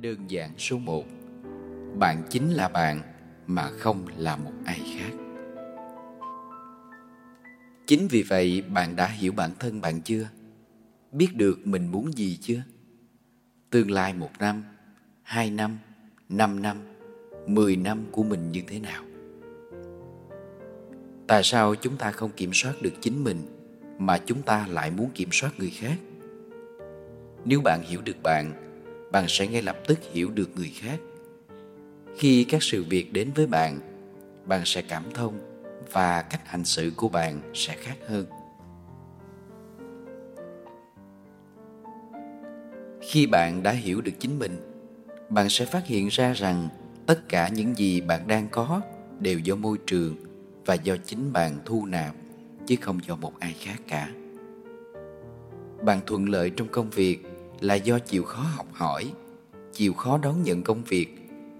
Đơn 0.00 0.30
giản 0.30 0.50
số 0.58 0.78
1 0.78 1.04
Bạn 1.98 2.22
chính 2.30 2.50
là 2.50 2.68
bạn 2.68 3.02
mà 3.46 3.70
không 3.78 4.06
là 4.16 4.36
một 4.36 4.52
ai 4.64 4.80
khác 4.96 5.16
Chính 7.86 8.08
vì 8.08 8.22
vậy 8.22 8.62
bạn 8.62 8.96
đã 8.96 9.06
hiểu 9.06 9.32
bản 9.32 9.50
thân 9.58 9.80
bạn 9.80 10.00
chưa? 10.00 10.28
Biết 11.12 11.28
được 11.34 11.66
mình 11.66 11.86
muốn 11.86 12.12
gì 12.12 12.38
chưa? 12.42 12.62
Tương 13.70 13.90
lai 13.90 14.14
một 14.14 14.30
năm, 14.38 14.62
hai 15.22 15.50
năm, 15.50 15.78
năm 16.28 16.62
năm, 16.62 16.76
mười 17.46 17.76
năm 17.76 18.04
của 18.10 18.22
mình 18.22 18.52
như 18.52 18.62
thế 18.66 18.80
nào? 18.80 19.04
Tại 21.26 21.42
sao 21.42 21.74
chúng 21.74 21.96
ta 21.96 22.10
không 22.10 22.30
kiểm 22.36 22.50
soát 22.52 22.72
được 22.82 22.92
chính 23.00 23.24
mình 23.24 23.38
mà 23.98 24.18
chúng 24.18 24.42
ta 24.42 24.66
lại 24.70 24.90
muốn 24.90 25.10
kiểm 25.14 25.28
soát 25.32 25.50
người 25.58 25.70
khác? 25.70 25.96
Nếu 27.44 27.60
bạn 27.60 27.82
hiểu 27.82 28.00
được 28.04 28.22
bạn, 28.22 28.63
bạn 29.14 29.24
sẽ 29.28 29.46
ngay 29.46 29.62
lập 29.62 29.76
tức 29.86 29.98
hiểu 30.12 30.30
được 30.30 30.50
người 30.56 30.72
khác. 30.74 31.00
Khi 32.16 32.44
các 32.44 32.62
sự 32.62 32.84
việc 32.84 33.12
đến 33.12 33.30
với 33.34 33.46
bạn, 33.46 33.80
bạn 34.46 34.62
sẽ 34.64 34.82
cảm 34.82 35.02
thông 35.14 35.38
và 35.92 36.22
cách 36.22 36.40
hành 36.44 36.64
xử 36.64 36.92
của 36.96 37.08
bạn 37.08 37.40
sẽ 37.54 37.76
khác 37.76 37.96
hơn. 38.08 38.26
Khi 43.00 43.26
bạn 43.26 43.62
đã 43.62 43.70
hiểu 43.70 44.00
được 44.00 44.12
chính 44.18 44.38
mình, 44.38 44.56
bạn 45.28 45.48
sẽ 45.48 45.64
phát 45.64 45.86
hiện 45.86 46.08
ra 46.08 46.32
rằng 46.32 46.68
tất 47.06 47.28
cả 47.28 47.48
những 47.48 47.74
gì 47.74 48.00
bạn 48.00 48.28
đang 48.28 48.48
có 48.48 48.80
đều 49.20 49.38
do 49.38 49.54
môi 49.54 49.78
trường 49.86 50.16
và 50.66 50.74
do 50.74 50.96
chính 51.06 51.32
bạn 51.32 51.58
thu 51.64 51.86
nạp 51.86 52.14
chứ 52.66 52.76
không 52.80 52.98
do 53.06 53.16
một 53.16 53.32
ai 53.38 53.54
khác 53.60 53.80
cả. 53.88 54.08
Bạn 55.84 56.00
thuận 56.06 56.28
lợi 56.28 56.50
trong 56.50 56.68
công 56.68 56.90
việc 56.90 57.33
là 57.60 57.74
do 57.74 57.98
chịu 57.98 58.24
khó 58.24 58.42
học 58.42 58.66
hỏi, 58.72 59.12
chịu 59.72 59.92
khó 59.92 60.18
đón 60.18 60.42
nhận 60.42 60.62
công 60.62 60.84
việc, 60.84 61.08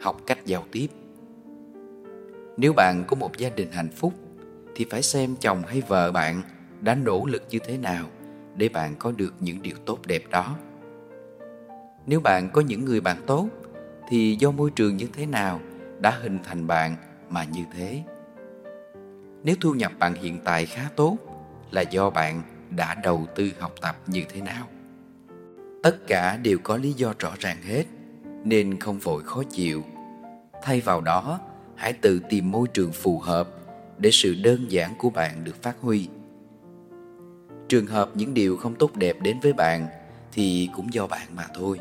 học 0.01 0.21
cách 0.27 0.47
giao 0.47 0.65
tiếp. 0.73 0.87
Nếu 2.57 2.73
bạn 2.73 3.05
có 3.09 3.17
một 3.17 3.37
gia 3.37 3.49
đình 3.49 3.73
hạnh 3.73 3.91
phúc 3.97 4.15
thì 4.75 4.87
phải 4.91 5.03
xem 5.03 5.37
chồng 5.41 5.63
hay 5.67 5.83
vợ 5.89 6.13
bạn 6.13 6.43
đã 6.81 6.95
nỗ 6.95 7.27
lực 7.27 7.43
như 7.51 7.59
thế 7.59 7.79
nào 7.79 8.07
để 8.57 8.69
bạn 8.69 8.95
có 8.99 9.13
được 9.13 9.35
những 9.41 9.63
điều 9.63 9.77
tốt 9.87 9.99
đẹp 10.07 10.23
đó. 10.31 10.57
Nếu 12.07 12.21
bạn 12.21 12.51
có 12.53 12.61
những 12.61 12.85
người 12.85 13.01
bạn 13.01 13.17
tốt 13.27 13.49
thì 14.09 14.37
do 14.41 14.51
môi 14.51 14.71
trường 14.71 14.97
như 14.97 15.07
thế 15.13 15.27
nào 15.27 15.61
đã 16.01 16.11
hình 16.11 16.39
thành 16.45 16.67
bạn 16.67 16.97
mà 17.29 17.45
như 17.45 17.65
thế. 17.77 18.03
Nếu 19.43 19.57
thu 19.61 19.75
nhập 19.75 19.93
bạn 19.99 20.15
hiện 20.15 20.39
tại 20.45 20.67
khá 20.67 20.89
tốt 20.97 21.17
là 21.71 21.81
do 21.81 22.11
bạn 22.11 22.43
đã 22.71 22.95
đầu 22.95 23.27
tư 23.35 23.51
học 23.59 23.73
tập 23.81 23.97
như 24.07 24.23
thế 24.29 24.41
nào 24.41 24.69
tất 25.85 26.07
cả 26.07 26.37
đều 26.37 26.59
có 26.63 26.77
lý 26.77 26.93
do 26.93 27.15
rõ 27.19 27.35
ràng 27.39 27.63
hết, 27.63 27.85
nên 28.45 28.79
không 28.81 28.99
vội 28.99 29.23
khó 29.23 29.43
chịu. 29.51 29.85
Thay 30.63 30.81
vào 30.81 31.01
đó, 31.01 31.41
hãy 31.77 31.93
tự 31.93 32.21
tìm 32.31 32.51
môi 32.51 32.69
trường 32.75 32.93
phù 32.93 33.19
hợp 33.19 33.49
để 33.99 34.11
sự 34.11 34.35
đơn 34.35 34.67
giản 34.69 34.95
của 34.99 35.11
bạn 35.11 35.45
được 35.45 35.63
phát 35.63 35.77
huy. 35.81 36.09
Trường 37.69 37.87
hợp 37.87 38.11
những 38.15 38.35
điều 38.35 38.57
không 38.57 38.75
tốt 38.75 38.97
đẹp 38.97 39.17
đến 39.23 39.41
với 39.43 39.53
bạn 39.53 39.87
thì 40.33 40.69
cũng 40.75 40.93
do 40.93 41.07
bạn 41.07 41.29
mà 41.37 41.47
thôi. 41.55 41.81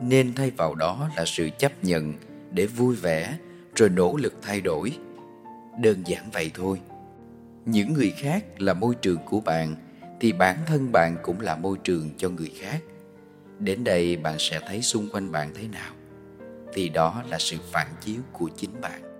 Nên 0.00 0.34
thay 0.34 0.50
vào 0.50 0.74
đó 0.74 1.10
là 1.16 1.24
sự 1.24 1.50
chấp 1.58 1.84
nhận 1.84 2.14
để 2.50 2.66
vui 2.66 2.96
vẻ 2.96 3.38
rồi 3.74 3.88
nỗ 3.88 4.16
lực 4.16 4.34
thay 4.42 4.60
đổi. 4.60 4.92
Đơn 5.80 6.02
giản 6.06 6.24
vậy 6.32 6.50
thôi. 6.54 6.80
Những 7.64 7.92
người 7.92 8.10
khác 8.10 8.44
là 8.58 8.74
môi 8.74 8.94
trường 8.94 9.18
của 9.24 9.40
bạn 9.40 9.74
thì 10.20 10.32
bản 10.32 10.56
thân 10.66 10.92
bạn 10.92 11.16
cũng 11.22 11.40
là 11.40 11.56
môi 11.56 11.76
trường 11.84 12.10
cho 12.16 12.28
người 12.28 12.52
khác. 12.60 12.82
Đến 13.58 13.84
đây 13.84 14.16
bạn 14.16 14.36
sẽ 14.38 14.60
thấy 14.68 14.82
xung 14.82 15.08
quanh 15.12 15.32
bạn 15.32 15.50
thế 15.54 15.68
nào. 15.68 15.94
Thì 16.72 16.88
đó 16.88 17.22
là 17.28 17.38
sự 17.38 17.56
phản 17.72 17.86
chiếu 18.00 18.20
của 18.32 18.50
chính 18.56 18.80
bạn. 18.80 19.15